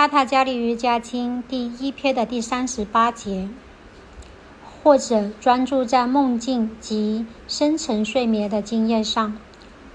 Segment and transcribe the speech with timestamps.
[0.00, 3.50] 帕塔加里瑜伽经第一篇的第三十八节，
[4.82, 9.36] 或者专注在梦境及深层睡眠的经验上。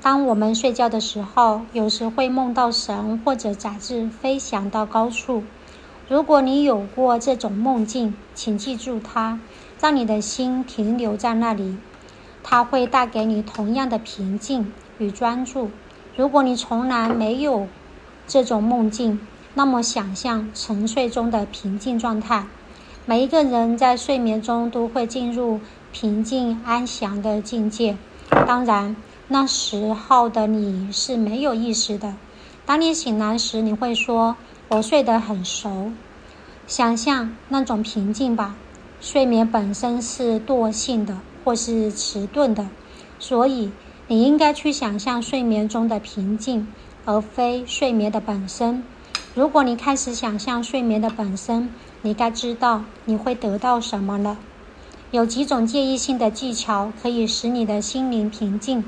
[0.04, 5.42] 当我们睡觉的时候，有时会梦到神或者杂志飞翔到高处。
[6.08, 9.40] 如果你有过这种梦境，请记住它，
[9.82, 11.78] 让你的心停留在那里，
[12.44, 15.72] 它会带给你同样的平静与专注。
[16.16, 17.68] 如果你从来没有
[18.28, 19.20] 这种梦境，
[19.56, 22.46] 那么想象沉睡中的平静状态。
[23.08, 25.60] 每一个人在睡眠中都会进入
[25.92, 27.98] 平静安详的境界。
[28.30, 28.96] 当然。
[29.28, 32.14] 那时候的你是没有意识的。
[32.64, 34.36] 当你醒来时，你会说
[34.70, 35.92] ：“我睡得很熟。”
[36.68, 38.56] 想象那种平静吧。
[39.02, 42.68] 睡眠本身是惰性的或是迟钝的，
[43.18, 43.72] 所以
[44.08, 46.68] 你应该去想象睡眠中的平静，
[47.06, 48.84] 而非睡眠的本身。
[49.36, 51.70] 如果你开始想象睡眠的本身，
[52.04, 54.38] 你该知道你会得到什么了。
[55.12, 58.86] 有几种建议性的技巧可以使你的心灵平静。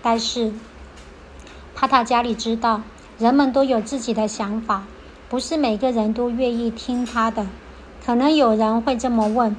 [0.00, 0.52] 但是，
[1.74, 2.82] 帕塔加里知道，
[3.18, 4.84] 人们都有自己的想法，
[5.28, 7.48] 不是每个人都愿意听他的。
[8.06, 9.56] 可能有人会这么问：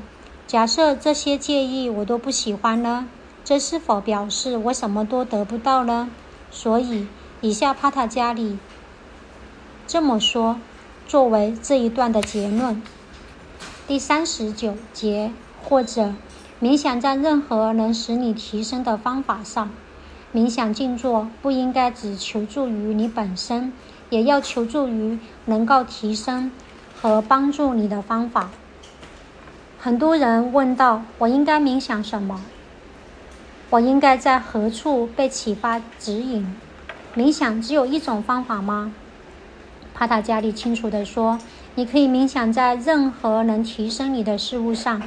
[0.47, 3.09] 假设这些建议我都不喜欢呢？
[3.43, 6.09] 这是否表示我什么都得不到呢？
[6.49, 7.07] 所以，
[7.41, 8.57] 以下帕塔加里
[9.89, 10.57] 这么说，
[11.07, 12.79] 作为这一段的结论。
[13.87, 15.31] 第三十九节，
[15.63, 16.13] 或者
[16.61, 19.71] 冥想在任何能使你提升的方法上。
[20.31, 23.73] 冥想静坐不应该只求助于你本身，
[24.11, 26.51] 也要求助于能够提升
[27.01, 28.51] 和帮助你的方法。
[29.79, 32.39] 很多人问到：“我应该冥想什么？
[33.71, 36.55] 我应该在何处被启发指引？
[37.15, 38.93] 冥想只有一种方法吗？”
[39.99, 41.37] 帕塔加里清楚地说
[41.75, 45.03] ：“你可以冥想在任何能提升你的事物上。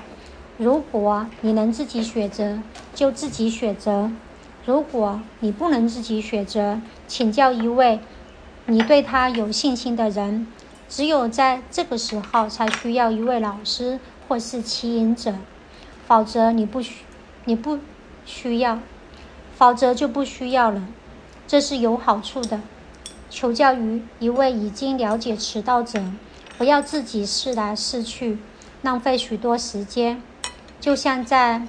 [0.58, 2.58] 如果你能自己选择，
[2.94, 4.12] 就自己选择。”
[4.66, 8.00] 如果你不能自己选择，请教一位
[8.66, 10.46] 你对他有信心的人。
[10.90, 13.98] 只有在这个时候才需要一位老师
[14.28, 15.36] 或是牵引者，
[16.06, 16.96] 否则你不需
[17.46, 17.78] 你不
[18.26, 18.78] 需要，
[19.56, 20.86] 否则就不需要了。
[21.46, 22.60] 这是有好处的。
[23.32, 26.04] 求教于一位已经了解迟到者，
[26.58, 28.36] 不要自己试来试去，
[28.82, 30.22] 浪费许多时间，
[30.78, 31.62] 就像在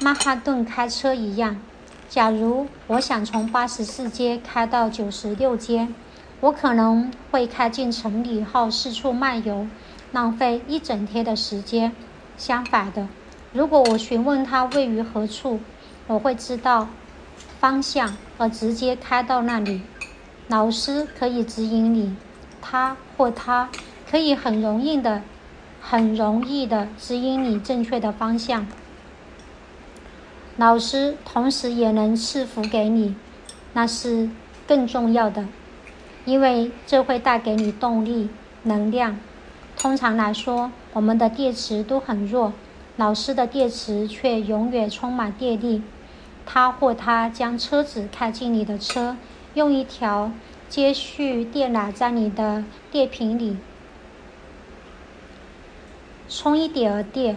[0.00, 1.58] 曼哈顿开车一样。
[2.08, 5.88] 假如我想从八十四街开到九十六街，
[6.40, 9.66] 我可能会开进城里后四处漫游，
[10.10, 11.92] 浪费一整天的时间。
[12.38, 13.06] 相反的，
[13.52, 15.60] 如果我询问他位于何处，
[16.06, 16.88] 我会知道
[17.60, 19.82] 方向而直接开到那里。
[20.48, 22.14] 老师可以指引你，
[22.60, 23.70] 他或他
[24.10, 25.22] 可以很容易的、
[25.80, 28.66] 很容易的指引你正确的方向。
[30.56, 33.16] 老师同时也能赐福给你，
[33.72, 34.28] 那是
[34.68, 35.46] 更重要的，
[36.24, 38.28] 因为这会带给你动力、
[38.64, 39.18] 能量。
[39.76, 42.52] 通常来说，我们的电池都很弱，
[42.96, 45.82] 老师的电池却永远充满电力。
[46.46, 49.16] 他或他将车子开进你的车，
[49.54, 50.32] 用一条
[50.68, 53.56] 接续电缆在你的电瓶里
[56.28, 57.36] 充一点儿电，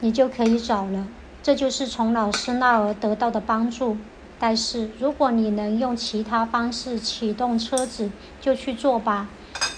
[0.00, 1.08] 你就可以走了。
[1.42, 3.96] 这就是从老师那儿得到的帮助。
[4.38, 9.28] 但是，如果你能用其他方式启动车子，就去做吧。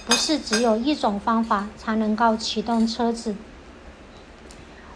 [0.05, 3.37] 不是只有一种方法才能够启动车子。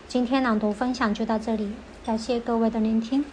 [0.08, 1.72] 今天朗读分享就到这里，
[2.04, 3.24] 感谢各位的聆听。